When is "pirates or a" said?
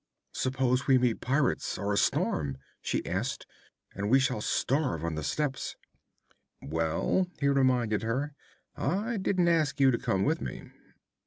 1.21-1.97